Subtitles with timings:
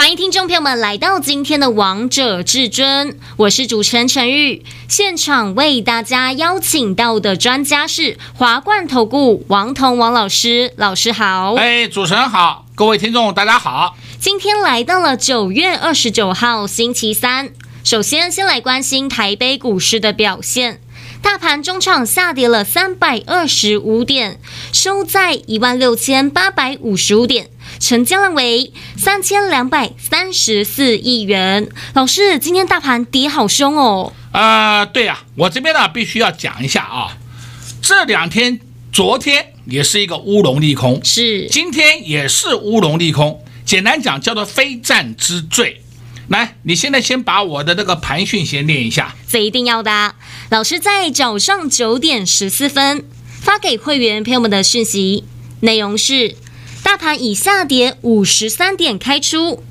[0.00, 4.64] 欢迎听众朋友们来到今天的《王者至尊》，我是主持人陈玉。
[4.88, 11.54] 现场为大家邀请到的专家是华冠投顾王彤王老师，老师好。
[11.56, 13.94] 哎，主持人好，各位听众大家好。
[14.18, 17.50] 今天来到了九月二十九号星期三，
[17.84, 20.80] 首先先来关心台北股市的表现，
[21.20, 24.40] 大盘中场下跌了三百二十五点，
[24.72, 27.50] 收在一万六千八百五十五点。
[27.80, 31.68] 成交量为三千两百三十四亿元。
[31.94, 34.12] 老师，今天大盘跌好凶哦。
[34.30, 37.16] 啊、呃，对呀、啊，我这边呢必须要讲一下啊。
[37.80, 38.60] 这两天，
[38.92, 43.42] 昨天也是一个乌龙利空，是，今天也是乌龙利空。
[43.64, 45.80] 简单讲叫做非战之罪。
[46.28, 49.16] 来，你现在先把我的那个盘讯先念一下。
[49.26, 50.14] 这一定要的。
[50.50, 53.04] 老师在早上九点十四分
[53.40, 55.24] 发给会员朋友们的讯息，
[55.60, 56.36] 内容是。
[56.82, 59.62] 大盘以下跌五十三点开出，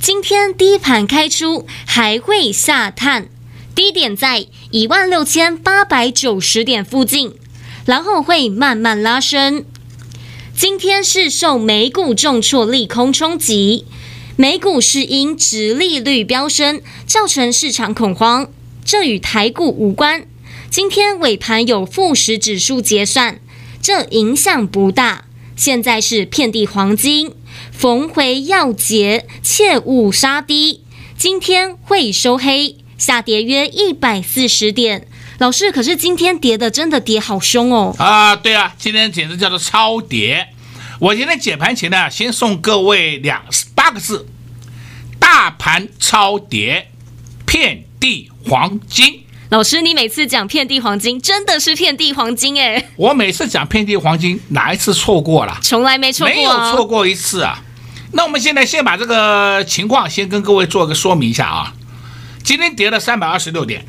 [0.00, 3.28] 今天低盘开出还会下探，
[3.74, 7.34] 低点在一万六千八百九十点附近，
[7.84, 9.64] 然后会慢慢拉升。
[10.56, 13.84] 今天是受美股重挫利空冲击，
[14.36, 18.50] 美股是因殖利率飙升造成市场恐慌，
[18.84, 20.26] 这与台股无关。
[20.70, 23.38] 今天尾盘有富时指数结算，
[23.82, 25.23] 这影响不大。
[25.56, 27.32] 现在是遍地黄金，
[27.72, 30.82] 逢回要节，切勿杀低。
[31.16, 35.06] 今天会收黑，下跌约一百四十点。
[35.38, 37.94] 老师，可是今天跌的真的跌好凶哦！
[37.98, 40.48] 啊，对啊，今天简直叫做超跌。
[41.00, 43.42] 我今天解盘前呢，先送各位两
[43.74, 44.26] 八个字：
[45.18, 46.90] 大盘超跌，
[47.44, 49.23] 遍地黄金。
[49.50, 52.82] 老师，你每次讲遍地黄金，真的是遍地黄金哎！
[52.96, 55.58] 我每次讲遍地黄金，哪一次错过了？
[55.62, 57.62] 从来没错过，没有错过一次啊！
[58.12, 61.74] 那我们现在先把这个情况先跟各位做个说明一下啊。
[62.42, 63.84] 今天跌了三百二十六点，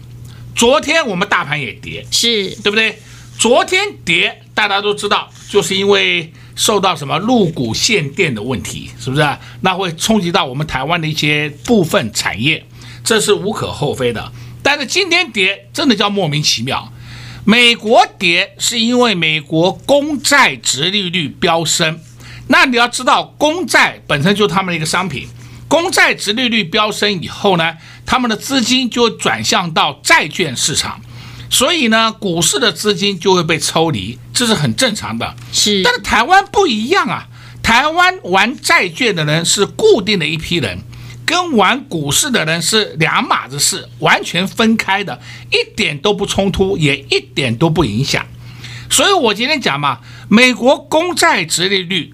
[0.54, 3.00] 昨天我们大盘也跌，是对不对？
[3.40, 9.38] 昨天跌，大家都知道，就是因为受到什么入股限电的问题，是不是？
[9.62, 12.64] 那会冲击到我们台湾的一些部分产业，
[13.04, 14.32] 这是无可厚非的。
[14.66, 16.92] 但是今天跌真的叫莫名其妙，
[17.44, 22.00] 美国跌是因为美国公债殖利率飙升，
[22.48, 25.28] 那你要知道公债本身就是他们的一个商品，
[25.68, 27.76] 公债殖利率飙升以后呢，
[28.08, 31.00] 他们的资金就会转向到债券市场，
[31.52, 35.36] 所以呢，股市的资金就会被抽离，这是很正常的。
[35.52, 37.28] 是，但是台湾不一样啊，
[37.62, 40.80] 台湾玩债券的人是固定的一批人。
[41.26, 45.20] 跟玩股市的人是两码子事，完全分开的，
[45.50, 48.26] 一点都不冲突，也一点都不影响。
[48.90, 50.00] 所以我今天讲嘛，
[50.30, 52.14] 美国公债殖利率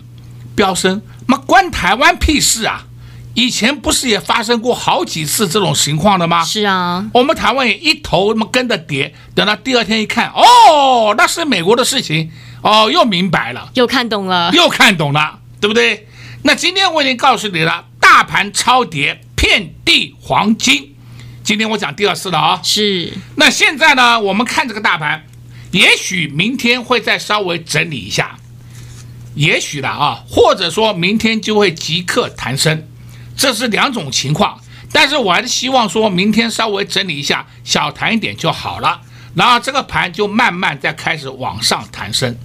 [0.56, 2.86] 飙升，妈关台湾屁事啊！
[3.34, 6.44] 以前不是也发生过好几次这种情况的吗？
[6.44, 16.08] 是啊，我们台湾也一头那么跟着跌，等到第二天一看，哦，那是美国的事情，哦，又明白了，又看懂了，又看懂了，对不对？
[16.44, 17.86] 那今天我已经告诉你了。
[18.02, 20.94] 大盘超跌，遍地黄金。
[21.44, 23.14] 今天我讲第二次了啊，是。
[23.36, 25.26] 那现在呢，我们看这个大盘，
[25.72, 28.38] 也许明天会再稍微整理一下，
[29.36, 32.86] 也许的啊，或者说明天就会即刻弹升，
[33.38, 34.60] 这是两种情况。
[34.92, 39.00] 但是我还是希望说明天稍微整理一下，小弹一点就好了，
[39.36, 42.38] 然后这个盘就慢慢再开始往上弹升。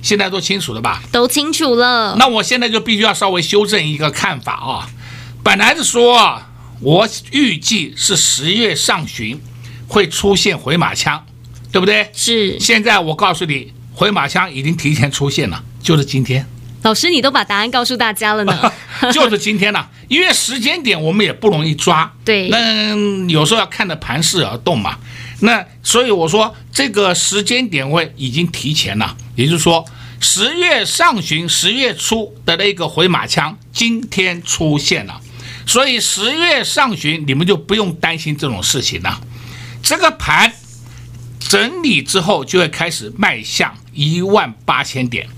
[0.00, 1.02] 现在都清楚了吧？
[1.12, 2.16] 都清楚了。
[2.18, 4.88] 那我现在就必须要稍微修正一个看法啊。
[5.42, 6.42] 本来是说，
[6.80, 9.40] 我预计是十月上旬
[9.88, 11.24] 会出现回马枪，
[11.72, 12.10] 对不对？
[12.12, 12.60] 是。
[12.60, 16.46] 现在我告诉你，回马枪已经提前出现了，就是今天。
[16.82, 18.72] 老师，你都把答案告诉大家了呢？
[19.12, 22.12] 就是今天了，因为时间点我们也不容易抓。
[22.24, 22.48] 对。
[22.48, 22.94] 那
[23.26, 24.98] 有时候要看着盘势而动嘛。
[25.40, 29.84] 那所以我说，这个时间点位已经提前了，也就是说。
[30.22, 35.18] 十月上旬、十月初的那个回马枪今天出现了，
[35.70, 39.20] 所以十月上旬你们就不用担心这种事情了。
[39.80, 40.52] 这个盘
[41.38, 45.28] 整理之后就会开始迈向一万八千点。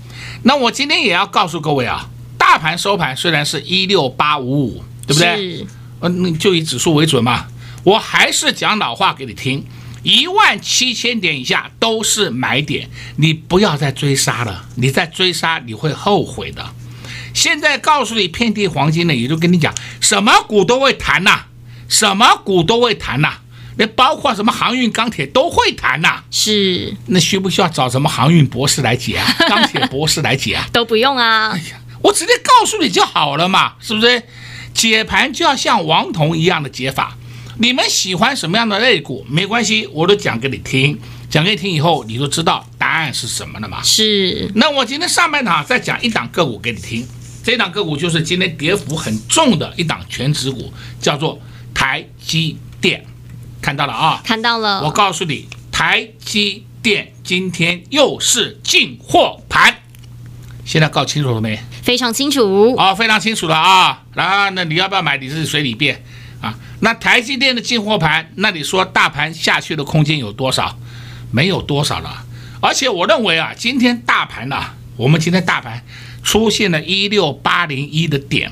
[0.41, 5.67] 那我今天也要告诉各位啊，大盘收盘虽然是一六八五五，对不对？
[6.01, 7.45] 嗯，就以指数为准嘛。
[7.83, 9.63] 我还是讲老话给你听，
[10.01, 16.73] 一万七千点以下都是买点，你不要再追杀了，你再追杀你会后悔的。
[17.33, 21.41] 现在告诉你遍地黄金呢，也就跟你讲，什么股都会弹呐，
[21.89, 23.33] 什么股都会弹呐，
[23.77, 26.23] 那包括什么航运、钢铁都会弹呐。
[26.29, 29.35] 是，那需不需要找什么航运博士来解啊？
[29.49, 30.67] 钢铁博士来解啊？
[30.71, 31.49] 都不用啊。
[31.51, 34.23] 哎呀，我直接告诉你就好了嘛，是不是？
[34.73, 37.15] 解盘就要像王彤一样的解法。
[37.59, 39.23] 你们喜欢什么样的类股？
[39.29, 40.99] 没关系，我都讲给你听。
[41.29, 43.81] 讲给你听以后，你就知道答案是什么了嘛。
[43.83, 44.51] 是。
[44.55, 47.07] 那我今天上半场再讲一档个股给你听。
[47.43, 51.39] 这档个股就是今天跌幅很重的一档全指股，叫做
[51.73, 53.05] 台积电。
[53.61, 54.21] 看到了啊？
[54.23, 54.81] 看到了。
[54.83, 59.75] 我告诉你，台积电今天又是进货盘。
[60.65, 61.59] 现在搞清楚了没？
[61.81, 62.73] 非常清楚。
[62.77, 64.03] 哦，非常清楚了啊。
[64.13, 65.17] 然后那你要不要买？
[65.17, 66.01] 你自己随你便。
[66.41, 70.77] 啊，那台积电的进货盘，那你说大盘下去的空间有多少？
[71.31, 72.25] 没有多少了。
[72.61, 75.83] 而且我认为啊，今天大盘呢、啊，我们今天大盘
[76.23, 78.51] 出现了一六八零一的点，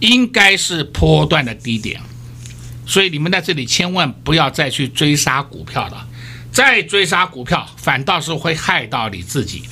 [0.00, 2.00] 应该是波段的低点。
[2.86, 6.06] 所以你们在这里千万不要再去追杀股票了，
[6.52, 9.62] 再追杀股票反倒是会害到你自己。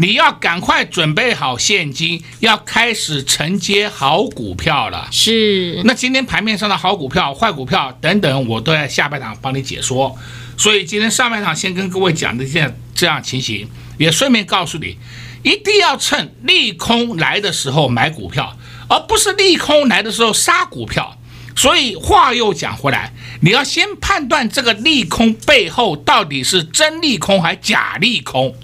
[0.00, 5.08] 你要赶快准备好现金，要开始承接好股票了。
[5.10, 10.16] 是，那今天盘面上的好股票、坏股票等等，我都在下半场帮你解说。
[10.56, 14.96] 所以今天上半场先跟各位讲的这样这样情形，也顺便告诉你，
[15.42, 18.56] 一定要趁利空来的时候买股票，
[18.88, 21.18] 而不是利空来的时候杀股票。
[21.56, 23.12] 所以话又讲回来，
[23.42, 28.54] 你要先判断这个利空背后到底是真利空还是假利空。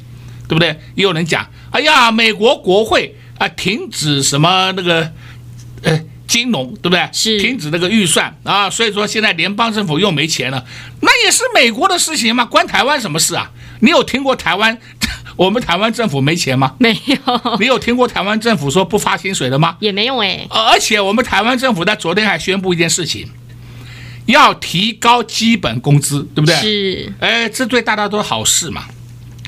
[0.47, 0.79] 对不对？
[0.95, 5.11] 也有人讲，哎呀，美国国会啊停止什么那个，
[5.83, 5.99] 呃，
[6.29, 7.09] 金融，对不对？
[7.15, 10.63] 是停止那个预算啊，所以说现在联邦政府又没钱了，
[11.01, 13.51] 那也是美国的事情嘛，关台湾什么事啊？
[13.81, 14.79] 你有听过台湾
[15.37, 16.75] 我们台湾政府没钱吗？
[16.79, 17.57] 没有。
[17.59, 19.77] 你有听过台湾政府说不发薪水的吗？
[19.81, 20.47] 也没有哎。
[20.51, 23.29] 而且我们台湾政府在昨天还宣布一件事情，
[24.27, 26.55] 要提高基本工资，对不对？
[26.57, 27.13] 是。
[27.21, 28.85] 哎，这对大家都是好事嘛。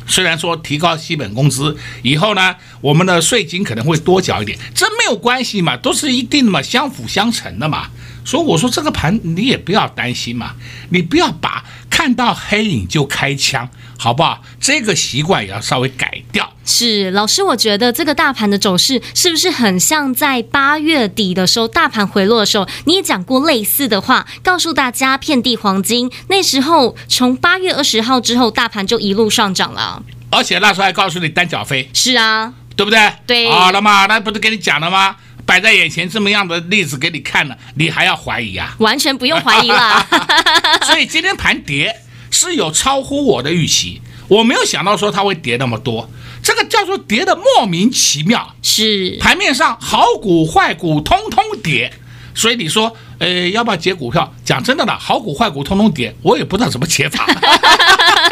[0.08, 7.88] 虽然说提高基本工资以后呢，我们的税金可能会多缴一点，这没有关系嘛，都是一定的嘛，相辅相成的嘛。
[8.24, 10.54] 所以我说这个盘你也不要担心嘛，
[10.90, 13.68] 你不要把看到黑影就开枪，
[13.98, 14.43] 好不好？
[14.60, 16.52] 这个习惯也要稍微改掉。
[16.64, 26.10] 是老师，我觉得这个大盘的走势是不是很像在八月底的时候，大盘回落的时候，你也讲过类似的话，告诉大家遍地黄金。
[26.28, 31.88] 那时候从八月二十号之后，大盘就一路上涨了，而且那时候还告诉你单脚飞。
[31.94, 33.12] 是啊，对不对？
[33.26, 33.49] 对。
[33.50, 35.16] 好了嘛，那不是跟你讲了吗？
[35.46, 38.75] 摆在眼前这么样的例子给你看了，你还要怀疑啊？
[38.78, 40.04] 完全不用怀疑了。
[40.82, 41.94] 所以今天盘跌
[42.38, 46.10] 是有超乎我的预期，我没有想到说它会跌那么多，
[46.42, 48.54] 这个叫做跌的莫名其妙。
[48.60, 51.90] 是盘面上好股坏股通通跌，
[52.34, 54.30] 所以你说，呃，要不要解股票？
[54.44, 57.26] 讲真的了，好股坏股通通跌，我也不知道怎么解法。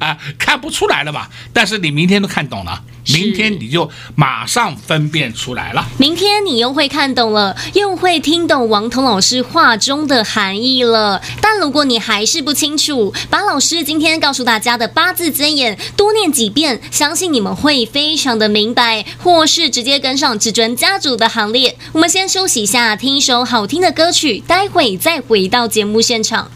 [0.00, 1.28] 啊，看不出来了吧？
[1.52, 2.82] 但是你明天都看懂了。
[3.12, 5.84] 明天你就马上分辨出来了。
[5.96, 11.20] 明天你又会看懂了，又会听懂王彤老师话中的含义了。
[11.40, 21.76] 但如果你还是不清楚，把老师今天告诉大家的八字真言多念几遍，相信你们会非常的明白，或是直接跟上至尊家族的行列。
[21.92, 26.50] 我们先休息一下，听一首好听的歌曲，待会再回到节目现场。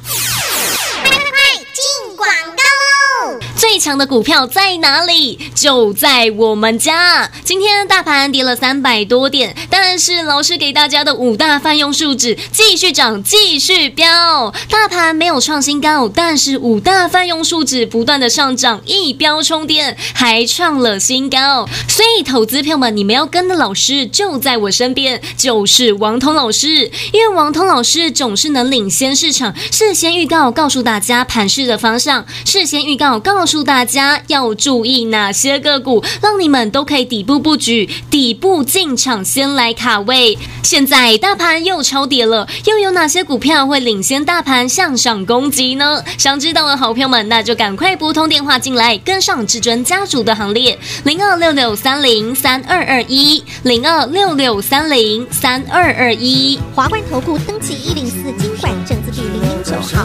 [3.75, 5.37] 最强的股票在哪里？
[5.53, 7.29] 就在我们家。
[7.43, 14.55] 今天大盘跌了三百多点，但是老师给大家的五大泛用数值继续涨，继续飙。
[14.71, 21.69] 大盘没有创新高，但是五大泛用数值不断的上涨，一飙冲天，还创了新高。
[21.89, 26.89] 所以投资票们，你们要跟的老师就在我身边，就是王通老师。
[27.13, 33.64] 因为王通老师总是能领先市场，事先预告，告诉大家盘势的方向，事先预告，告诉。
[33.65, 40.39] 大家要注意哪些个股，让你们都可以底部布局、底部进场，先来卡位。
[40.63, 46.03] 现在大盘又超跌了，又有哪些股票会领先大盘向上攻击呢？
[46.19, 50.79] 想知道的好朋友们，那就赶快拨通电话进来，跟上至尊家族的行列。
[51.05, 56.59] 零二六六三零三二二一，零二六六三零三二二一。
[56.75, 60.05] 华冠投顾登记一零四金管证字第零零九号。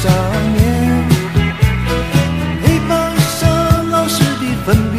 [0.00, 0.12] 停在上
[0.54, 0.58] 面，
[2.62, 2.90] 黑板
[3.38, 4.96] 上老师的粉笔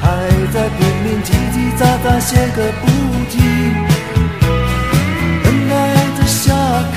[0.00, 0.06] 还
[0.52, 1.54] 在拼命叽叽。
[1.76, 2.86] 喳喳写个不
[3.30, 3.34] 停，
[5.42, 5.72] 等待
[6.16, 6.54] 着下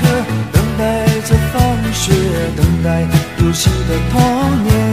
[0.52, 0.82] 等待
[1.26, 1.56] 着放
[1.92, 2.12] 学，
[2.56, 2.86] 等待
[3.38, 4.14] 游戏的童
[4.64, 4.87] 年。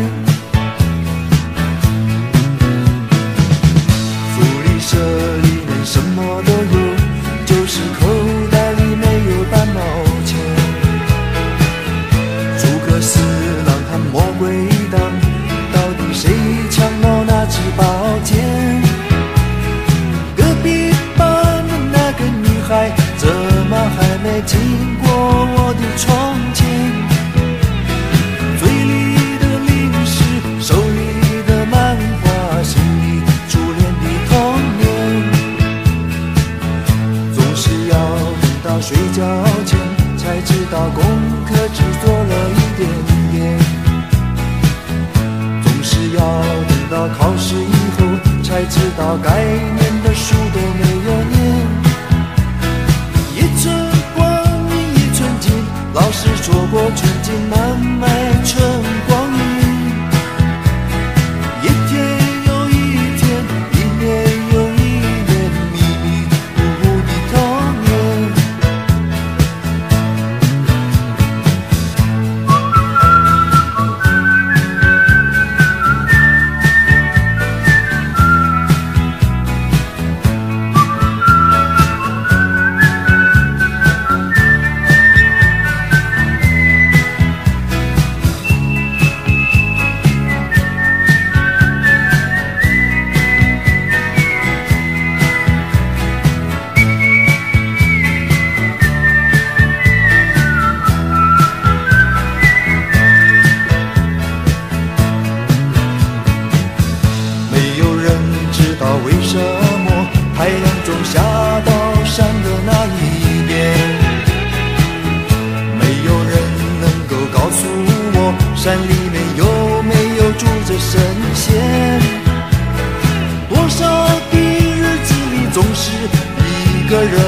[126.88, 127.25] 个人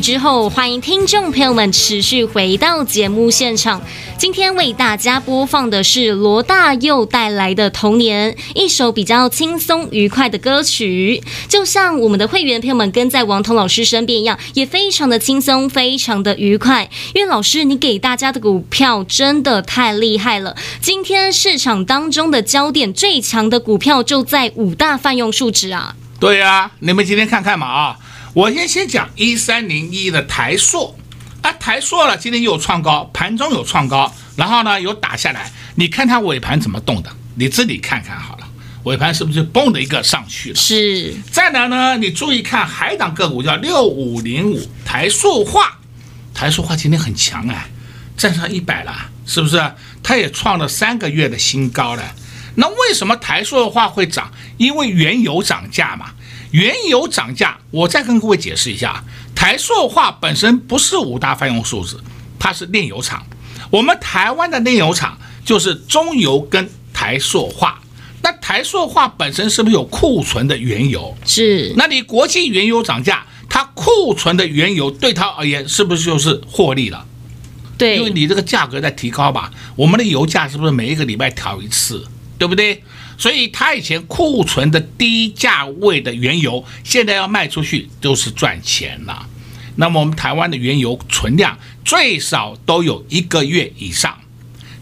[0.00, 3.80] 之后，欢迎听众朋友们持续回到节目现场。
[4.18, 11.22] 今天为大家播放的是罗大佑带来的《童年》，一首比较轻松愉快的歌曲。
[11.48, 16.88] 就像我们的会员朋友们跟在王彤老师身边一样，也非常的轻松，非常的愉快。
[17.14, 20.56] 因为老师，你给大家的股票真的太厉害了。
[20.80, 25.94] 今天市场当中的焦点最强的股票就在五大泛用数值啊。
[26.18, 27.96] 对、啊，你们今天看看嘛啊！
[28.36, 30.94] 我先先讲一三零一的台塑
[31.40, 37.10] 啊，台塑了，今天又创高，盘中有创高，然后呢有打下来，你看它尾盘怎么动的？
[37.36, 38.46] 你自己看看好了，
[38.82, 40.54] 尾盘是不是就蹦的一个上去了？
[40.54, 41.14] 是。
[41.32, 45.78] 再来呢，你注意看海港个股叫六五零五台塑化，
[46.34, 47.70] 台塑化今天很强哎，
[48.18, 49.72] 站上一百了，是不是？
[50.02, 52.14] 它也创了三个月的新高了。
[52.56, 54.30] 那为什么台塑化会涨？
[54.58, 56.10] 因为原油涨价嘛。
[56.50, 62.00] 原油涨价，我再跟各位解释一下，台塑化本身不是五大泛用数字，
[62.38, 63.24] 它是炼油厂。
[63.70, 67.80] 我们台湾的炼油厂就是中油跟台塑化。
[68.22, 71.16] 那台塑化本身是不是有库存的原油？
[71.24, 71.72] 是。
[71.76, 77.06] 那你国际原油涨价，它库存的原油对它而言是不是就是获利了？
[77.78, 82.04] 对，因为你这个价格在提高吧，我们的油价是不是每一个礼拜调一次，
[82.38, 82.82] 对不对？
[83.18, 89.26] 所以他以前库存的低价位的原油，现在要卖出去就是赚钱了。
[89.76, 94.18] 那么我们台湾的原油存量最少都有一个月以上，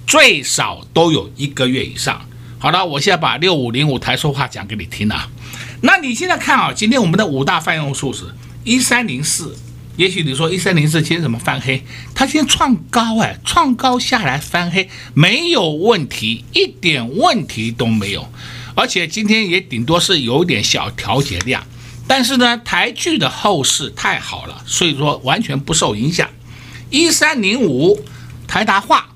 [0.07, 2.27] 最少都有一个月以上。
[2.59, 5.29] 好了，我现在把六五零五台说话讲给你听啊。
[5.83, 8.25] 那你现在看啊，今天我们的五大泛用数是
[8.65, 9.57] 一三零四。
[9.97, 11.85] 也许你说一三零四今天怎么翻黑？
[12.15, 18.29] 它今天创高哎，创高下来翻黑没有问题，一点问题都没有。
[18.75, 21.65] 而且今天也顶多是有点小调节量。
[22.07, 26.29] 但是呢，台剧的后市太好了，所以说完全不受影响。
[26.91, 28.05] 一三零五
[28.47, 29.09] 台达化，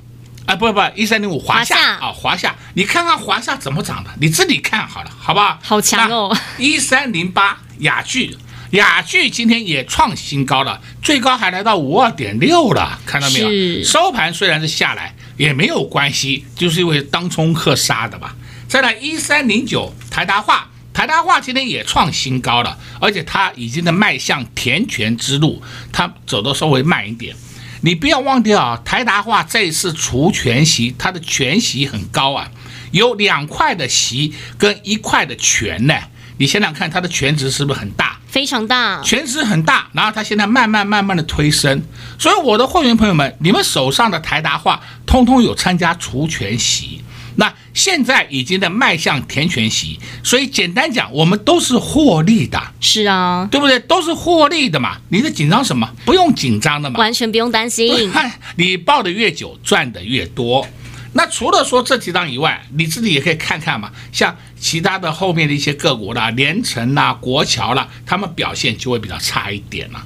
[0.46, 5.58] 啊不不，一三零五华夏啊华夏，你看看华夏怎么涨的，你自己看好了，好不好？
[5.60, 6.34] 好强哦！
[6.56, 8.34] 一三零八雅聚，
[8.72, 13.48] 亚聚今天也创新高了，最高还来到五二点六了，看到没有？
[13.48, 18.36] 是收盘虽然是下来，也没有关系，就是因为当冲客杀的吧。
[18.68, 20.68] 再来一三零九台达化。
[20.90, 27.36] 台达化今天也创新高了，而且它已经在迈向填权之路，它走的稍微慢一点。
[27.82, 32.50] 你不要忘掉啊，台达化这一次除权息，它的权息很高啊，
[32.90, 35.94] 有两块的息跟一块的权呢。
[36.38, 38.17] 你想想看，它的权值是不是很大？
[38.28, 39.88] 非常大，全值很大。
[39.92, 41.82] 然后它现在慢慢慢慢的推升，
[42.18, 47.02] 所以我的会员朋友们，你们手上的台达化通通有参加除权息。
[47.36, 53.78] 那现在已经在迈向填权息，所以简单讲，我们都是获利的，是啊，对不对？
[53.78, 55.88] 都是获利的嘛，你在紧张什么？
[56.04, 58.10] 不用紧张的嘛，完全不用担心。
[58.56, 60.66] 你抱的越久，赚的越多。
[61.14, 70.04] 那除了说这几档以外，你自己也可以看看嘛，像其他的后面的一些个股啦，联城啦、国桥啦，他们表现就会比较差一点了。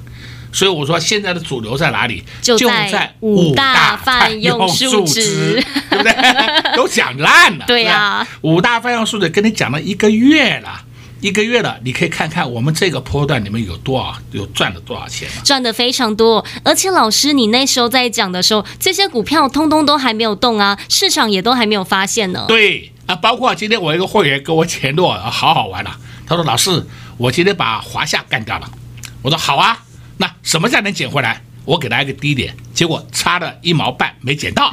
[0.51, 2.23] 所以我说，现在的主流在哪里？
[2.41, 6.13] 就在五大泛用数值， 对不对？
[6.77, 7.65] 都讲烂了。
[7.65, 10.85] 对呀、啊，五大泛用数值跟你讲了一个月了，
[11.23, 15.25] 一个月了，你可以看看我们这个波段里面有多少，有赚了多少钱。
[15.45, 22.43] 赚的非常多，而且老师，你那时候在讲的时候，这些股票通通都还没有动啊，市场也都还没有发现呢。
[22.49, 25.97] 对啊，包括今天我一个会员跟我联络，好好玩了。
[26.27, 28.69] 他说：“老师，我今天把华夏干掉了。”
[29.23, 29.79] 我说：“好啊。”
[30.19, 31.41] 那什么价能捡回来？
[31.63, 34.69] 我给他一个低点，结果差了一毛半没捡到，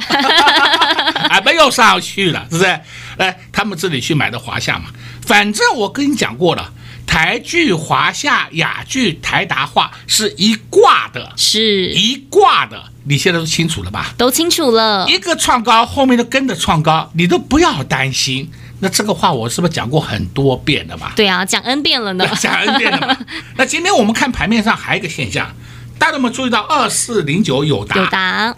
[1.29, 2.79] 还 没有上去了，是不是？
[3.17, 4.87] 哎，他们自己去买的华夏嘛。
[5.21, 6.73] 反正我跟你讲过了，
[7.05, 14.13] 台剧、华夏、雅剧、台达化是一挂的，是一挂的，你现在都清楚了吧？
[14.17, 18.51] 都清楚了，一个创高，后面的跟着创高，你都不要担心。
[18.83, 21.13] 那这个话我是不是讲过很多遍了吧？
[21.15, 23.15] 对啊，讲 N 遍了呢， 讲 N 遍了嘛。
[23.55, 25.55] 那今天我们看盘面上还有一个现象，
[25.99, 27.95] 大家有没有注意到二四零九有达？
[27.95, 28.55] 有达，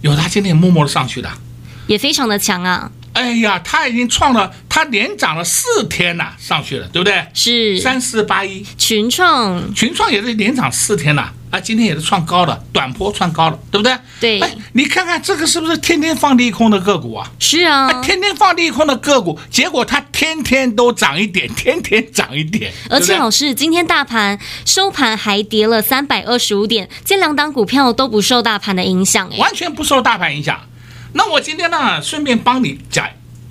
[0.00, 1.30] 友达今天默默的上去的，
[1.86, 2.90] 也非常的强啊。
[3.18, 7.26] 哎呀，它已经创了，它连涨了四天了，上去了，对不对？
[7.34, 11.32] 是三四八一群创，群创也是连涨四天呐。
[11.50, 13.98] 啊，今天也是创高的，短波创高了，对不对？
[14.20, 14.38] 对。
[14.40, 17.28] 哎，你看看这个是不是天天放利空的个股啊？
[17.40, 22.70] 是啊，天天放利空的个股，结果它天天都涨一点， 天天涨一点。
[22.88, 30.60] 而且老师，今天大盘收盘还跌了三百二十五点，这两档股票都不受大盘的影响，哎，完全不受大盘影响。
[31.18, 33.04] 那我今天呢，顺便帮你讲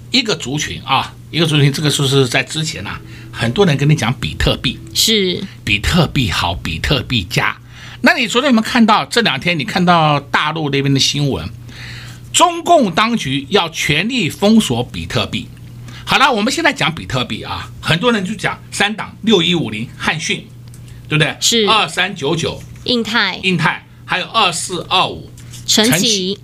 [0.10, 7.58] 一个族群啊，一个族群，这个是不是在之前呢、啊，很多人跟你讲比特币，是比特币好，比特币佳。
[8.00, 9.60] 那你昨天有没有看到这两天？
[9.60, 11.46] 你看到大陆那边的新闻，
[12.32, 15.50] 中共当局要全力封锁比特币。
[16.06, 20.48] 好了，我们现在讲比特币啊，很多人就讲三档六一五零汉讯，
[21.10, 21.36] 对不对？
[21.42, 25.30] 是二三九九印泰，印泰还有二四二五
[25.66, 26.40] 晨起，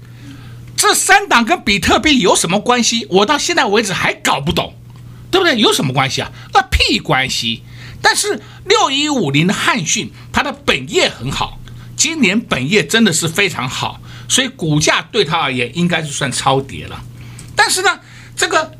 [0.83, 3.07] 这三档跟比特币有什么关系？
[3.09, 4.75] 我到现在为止还搞不懂，
[5.31, 5.57] 对不对？
[5.57, 6.29] 有什么关系啊？
[6.53, 7.63] 那屁关系。
[8.01, 11.57] 但是六一五零的汉讯，它的本业很好，
[11.95, 17.01] 今年本业真的是非常好，所以股价对它而言应该是算超跌了。
[17.55, 18.01] 但是呢，
[18.35, 18.73] 这个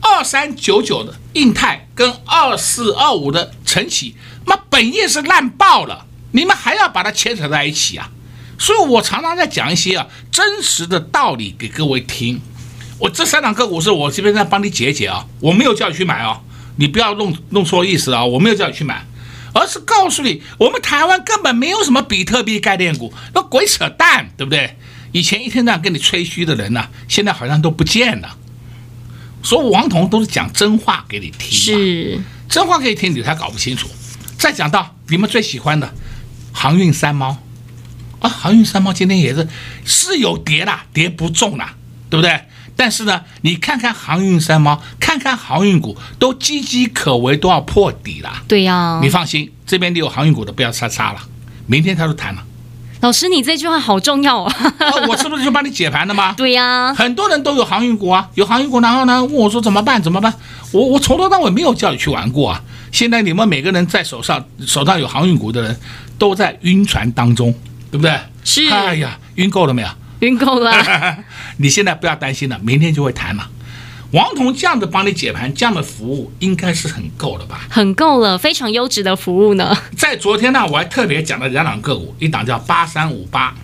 [0.00, 8.10] 二三九九的印泰跟二四二五的晨起，那本业是烂爆了，你们还要把它牵扯在一起啊？
[8.60, 12.40] 所以我常常在讲一些啊真实的道理给各位听。
[12.98, 16.40] 我这三档个股是我这边在帮你解解啊，我没有叫你去买啊。
[16.76, 18.24] 你不要弄弄错意思啊！
[18.24, 19.04] 我没有叫你去买，
[19.52, 24.76] 而是告诉你，我们台湾根本没有什么比特币概念股，那鬼扯淡，对不对？
[25.12, 28.34] 以前一天到晚跟你吹嘘的人呢、啊，现在好像都不见了。
[29.42, 33.88] 所以王彤都是讲真话给你听，是真话给你听，你才搞不清楚。
[34.38, 35.92] 再讲到你们最喜欢的
[36.52, 37.36] 航运三猫
[38.20, 39.48] 啊，航运三猫今天也是
[39.84, 41.74] 是有跌啦，跌不重啦，
[42.08, 42.40] 对不对？
[42.76, 48.30] 但是呢，你看看航运三猫，看看航运股，都岌岌可危，都要破底了。
[48.48, 51.20] 对呀、啊，你放心，这边你有航运股的不要杀杀了，
[51.66, 52.42] 明天他就谈了。
[53.00, 55.06] 老师，你这句话好重要啊、哦！
[55.08, 56.32] 我是不是就帮你解盘了吗？
[56.36, 60.02] 对呀、啊，很多人都有航运股啊，有航运股，然后呢问我说怎么办？
[60.02, 60.32] 怎么办？
[60.70, 62.62] 我我从头到尾没有叫你去玩过啊。
[62.92, 65.80] 现在你们每个人在手上手上有航运股的人，
[66.18, 67.54] 都在晕船当中，
[67.90, 68.18] 对不对？
[68.44, 68.68] 是。
[68.68, 69.88] 哎呀，晕够了没有？
[70.20, 70.70] 晕够了，
[71.56, 73.48] 你现在不要担心了，明天就会谈了。
[74.12, 77.60] 王彤这样子帮你解盘，这样的服务应该是很够了吧？
[77.70, 79.74] 很够了，非常优质的服务呢。
[79.96, 83.54] 在昨天呢，我还特别讲了两档个股，一档叫八三五八，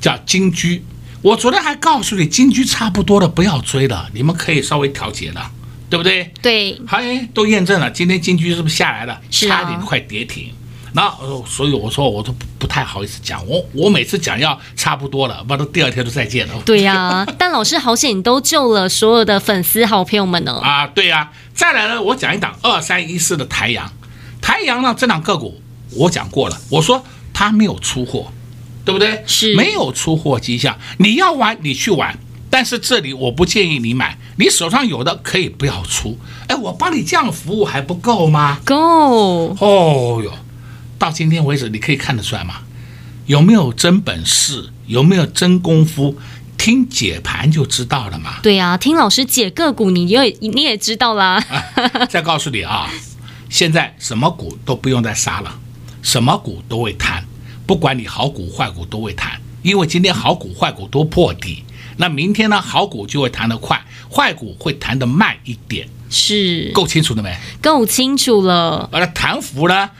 [0.00, 0.84] 叫金居。
[1.20, 5.50] 我昨天还告诉你，金居差不多了，不要追了，你们可以稍微调节了，
[5.90, 6.32] 对不对？
[6.40, 9.20] 对，还都验证了，今天金居是不是下来了？
[9.30, 10.54] 是啊，差点快跌停。
[10.92, 11.12] 那
[11.46, 16.54] 所以我说我都不太好意思讲，我我每次讲要差不多了，不都第二天都再见了。
[16.64, 20.58] 对呀、啊， 但老师好险，你都救了所有的粉丝好朋友们呢。
[20.62, 23.92] 啊，对呀、啊，再来呢，我讲一档二三一四的台阳，
[24.40, 25.60] 台阳呢这档个股
[25.96, 28.32] 我讲过了，我说它没有出货，
[28.84, 29.22] 对不对？
[29.26, 32.18] 是没有出货迹象，你要玩你去玩，
[32.50, 36.18] 但是这里我不建议你买，你手上有的可以不要出。
[36.48, 38.58] 哎，我帮你这样服务还不够吗？
[38.64, 38.74] 够。
[39.60, 40.32] 哦哟。
[40.98, 42.62] 到今天为止，你可以看得出来吗？
[43.26, 44.70] 有没有真本事？
[44.86, 46.18] 有没有真功夫？
[46.56, 48.40] 听解盘就知道了嘛。
[48.42, 51.36] 对呀、啊，听老师解个股，你也你也知道啦。
[51.74, 52.90] 啊、再告诉你啊，
[53.48, 55.58] 现在什么股都不用再杀了，
[56.02, 57.24] 什么股都会弹，
[57.64, 61.62] 不管你好股坏股都会弹，因为今天好股坏股都破底，
[61.98, 63.80] 那明天呢，好股就会弹得快，
[64.10, 65.88] 坏股会弹得慢一点。
[66.10, 67.36] 是，够清楚了没？
[67.62, 68.88] 够清楚了。
[68.90, 69.90] 而弹幅呢？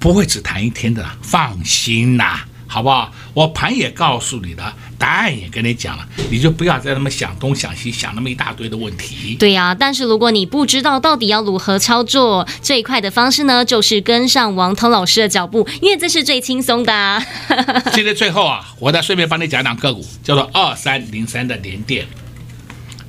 [0.00, 3.12] 不会只谈一天的，放心呐，好不好？
[3.34, 9.36] 我盘也告诉你了，答案也跟你讲了，你就不要再那么想东想西，想那么一大堆的问题。
[9.38, 17.22] 对呀、啊，但是如果你不知道到底要如何操作这一块的方式呢，就是跟上王涛老师的脚步，因为这是最轻松的、啊。
[17.92, 22.06] 今天最后啊，我再顺便帮你讲讲个股，叫做二三零三的联电。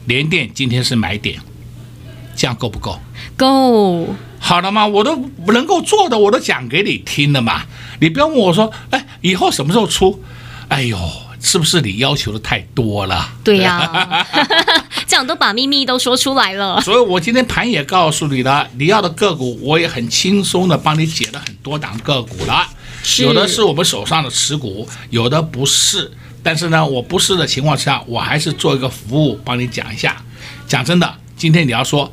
[0.08, 1.40] 联电今天是买点，
[2.36, 3.00] 这样够不够？
[3.38, 4.14] 够。
[4.44, 4.86] 好了吗？
[4.86, 5.16] 我都
[5.48, 7.62] 能够做的，我都讲给你听了嘛。
[8.00, 10.22] 你不要问我说，哎，以后什么时候出？
[10.68, 10.98] 哎呦，
[11.40, 13.30] 是不是你要求的太多了？
[13.44, 14.28] 对呀、啊，
[15.08, 16.82] 这样都把秘密都说出来了。
[16.82, 22.68] 所以我今天盘也告诉你了，你要的个股我也很轻松的帮你解了很多档个股了。
[23.20, 26.12] 有的是我们手上的持股，有的不是。
[26.44, 30.18] 但是呢，我不是的情况下，我还是做一个服务帮你讲一下。
[30.68, 32.12] 讲真的，今天你要说。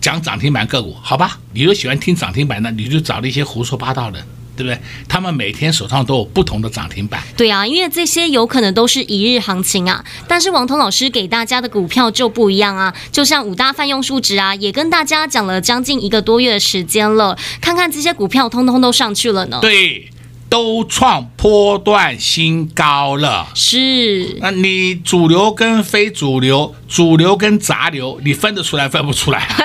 [0.00, 1.38] 讲涨停板个股，好吧？
[1.52, 4.18] 你又喜欢听涨停板的，你就找那些胡说八道的，
[4.56, 4.78] 对不对？
[5.08, 7.22] 他们每天手上都有不同的涨停板。
[7.36, 10.04] 对啊，因为这些有可能都是一日行情啊。
[10.28, 19.58] 但是王彤老师给大家的股票就不一样啊，就像五大泛用数值啊，也跟大家讲了将近一个多月的时间了，看看这些股票通通都上去了呢。
[19.60, 20.08] 对。
[20.48, 24.38] 都创波段新高了，是。
[24.40, 29.56] 那你主流跟非主流，主流跟杂流，你分得出来分不出来啊？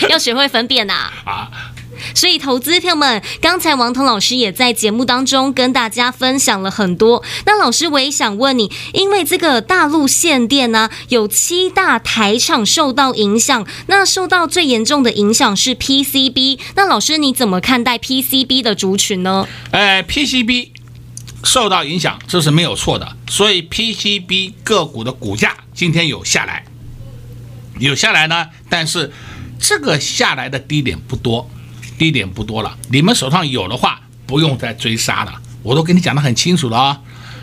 [0.08, 1.10] 要学会分辨呐。
[1.24, 1.50] 啊。
[2.14, 7.22] 所以，投资票们，刚才王彤老师也在节目当中跟大家分享了很多。
[7.46, 16.58] 那老师，我也想问你，因为这个大陆限电呢，有七大台厂受到影响，那受到最严重的影响是 PCB。
[16.74, 19.46] 那老师，你怎么看待 PCB 的族群呢？
[19.70, 20.68] 呃，PCB
[21.44, 23.16] 受到影响，这是没有错的。
[23.28, 26.64] 所以 PCB 个股的股价今天有下来，
[27.78, 29.12] 有下来呢，但是
[29.58, 31.50] 这个下来的低点不多。
[31.98, 35.32] 低点不多了，你们手上有的话，不用再追杀了。
[35.62, 37.00] 我都跟你讲得很清楚了啊、哦。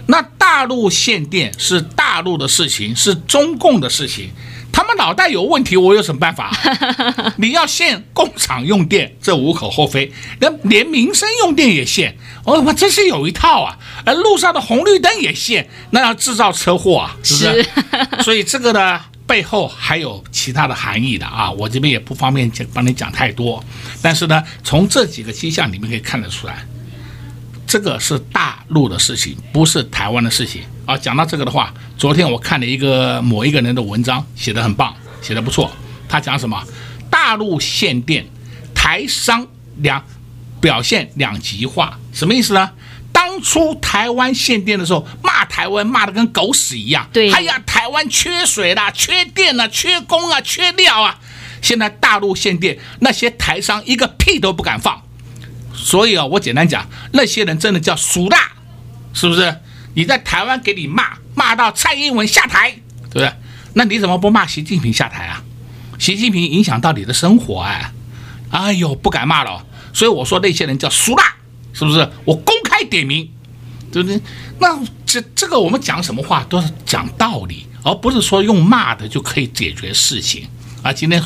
[0.07, 4.31] 那大陆限电是大陆的事情，是中共的事情，
[4.71, 6.51] 他们脑袋有问题，我有什么办法？
[7.37, 10.11] 你要限工厂用电，这无可厚非。
[10.39, 13.77] 那连民生用电也限，哦，我真是有一套啊。
[14.03, 17.63] 而路上的红绿灯也限，那要制造车祸啊，是不是？
[17.63, 18.99] 是所以这个呢？
[19.29, 23.63] 背后还有其他的含义的啊，我这边也不方便讲，帮你讲太多。
[24.01, 26.65] 但是呢，从这几个迹象里面可以看得出来，
[27.67, 30.97] 这个是大陆的事情，不是台湾的事情啊。
[30.97, 35.71] 讲到这个的话，昨天我看了一个某一个人的文章，写得很棒，写得不错。
[36.07, 36.59] 他讲什么？
[37.11, 38.25] 大陆限电，
[38.73, 39.45] 台商
[39.77, 40.03] 两
[40.59, 42.71] 表现两极化，什么意思呢？
[43.19, 47.05] 当初台湾限电的时候，骂台湾骂得跟狗屎一样。
[47.11, 51.19] 对，哎呀，台湾缺水啦，缺电啦，缺工啊，缺料啊。
[51.61, 55.03] 现在大陆限电，那些台商一个屁都不敢放。
[55.73, 58.53] 所以啊，我简单讲，那些人真的叫俗辣，
[59.13, 59.53] 是不是？
[59.95, 62.71] 你在台湾给你骂，骂到蔡英文下台，
[63.11, 63.33] 对不对？
[63.73, 65.43] 那你怎么不骂习近平下台啊？
[65.99, 67.91] 习近平影响到你的生活哎，
[68.49, 69.65] 哎呦，不敢骂了。
[69.93, 71.35] 所以我说那些人叫俗辣。
[71.71, 72.09] 是不是？
[72.25, 73.29] 我公开点名，
[73.91, 74.21] 对不对？
[74.59, 80.47] 那这这个我们讲什么话都是讲道理，而不是说用骂的就可以解决事情
[80.81, 80.93] 啊。
[80.93, 81.21] 今天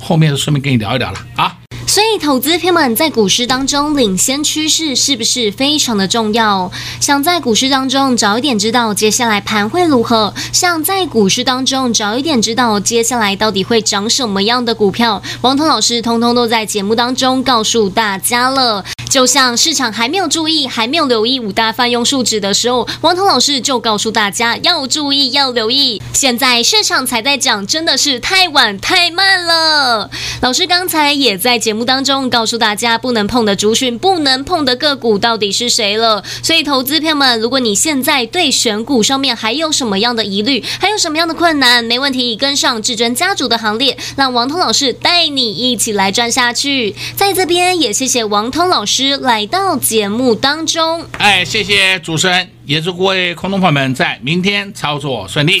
[0.00, 1.55] 后面就顺便跟你聊一聊了啊。
[1.96, 6.70] 所以，投资朋友们在股市当中领先趋势是不是非常的重要？
[7.00, 18.84] 想在股市当中早一点知道接下来盘会如何，想在股市当中早一点知道接下来到底会涨什么样的股票，王彤老师通通都在节目当中告诉大家了。
[19.08, 26.02] 就像市场还没有注意、还没有留意五大泛用数值的时候，王彤老师就告诉大家要注意、要留意。
[26.12, 30.10] 现在市场才在讲，真的是太晚太慢了。
[30.42, 36.22] 老师刚才也在节目当中告诉大家，不能碰的族群、不能碰的个股到底是谁了。
[36.42, 46.94] 所以，投资朋友们，如果你现在对选股上面还有什么样的疑虑，还有什么样的困难，没问题，跟上至尊家族的行列，让王彤老师带你一起来赚下去。
[47.14, 48.96] 在这边也谢谢王彤老师。
[49.18, 55.60] 来到节目当中，哎，谢谢主持人，也祝各位空头朋友们在明天操作顺利。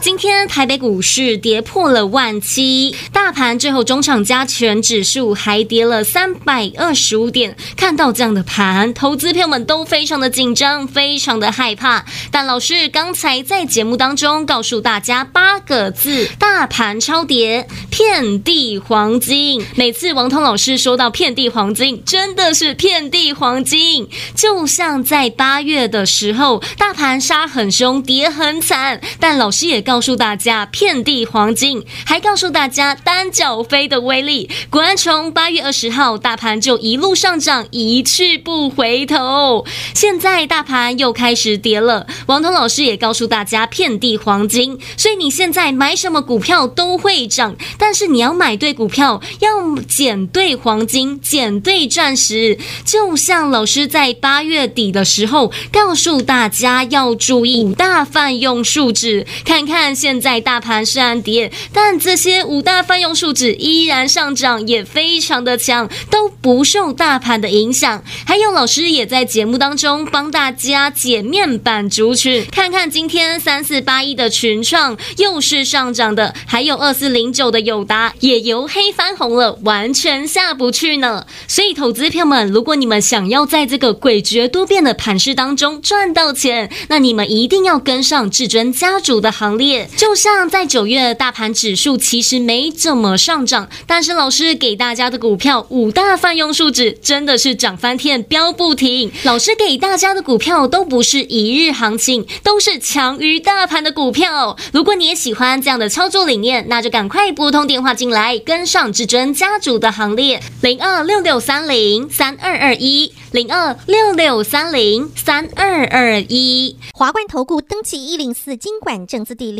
[0.00, 7.54] 今天台北股市跌破了万七，大盘最后中场加权指数还跌了三百二十五点。
[7.76, 12.06] 看到这样的盘，投资朋友们都非常的紧张，非常的害怕。
[12.30, 19.62] 但老师刚才在节目当中告诉大家八个字：大盘超跌，遍地黄金。
[19.74, 24.08] 每次王通老师说到遍地黄金，真的是遍地黄金。
[24.34, 29.84] 就像在八月的时候，大盘杀很凶，跌很惨，但老师也。
[29.90, 34.48] 告诉大家遍地黄金，还告诉大家单脚飞的威力。
[34.70, 39.66] 果然，从八月二十号大盘就一路上涨，一去不回头。
[39.92, 42.06] 现在大盘又开始跌了。
[42.26, 52.56] 王彤老师也告诉大家遍地黄金，所以你现在买什么股票都会涨，但是你要买对股票，要捡对黄金，捡对钻石。
[52.84, 59.79] 就像老师在八月底的时候告诉大家要注意大泛用数值，看看。
[59.80, 68.04] 看，现在大盘虽然跌，但这些五大泛用数值依然上涨，也非常的强，都不受大盘的影响。
[68.26, 81.24] 还有老师也在节目当中帮大家解面板族群，看看今天三四八一的群创又是上涨的，还有二四零九的友达也由黑翻红了，完全下不去呢。
[81.48, 89.69] 所以，投资票们，如果你们想要在这个诡谲多变的盘势当中赚到钱，那你们一定要跟上至尊家族的行列。
[89.96, 99.10] 就像在九月，大盘指数其实没怎么上涨，但是老师给大家的股票五大泛用数值真的是涨翻天，飙不停。
[99.24, 104.56] 老师给大家的股票都不是一日行情，都是强于大盘的股票。
[104.72, 116.76] 如果你也喜欢这样的操作理念，那就赶快拨通电话进来，跟上至尊家族的行列，零二六六三零三二二一，零二六六三零三二二一。
[116.94, 119.59] 华冠投顾登记一零四经管证字第零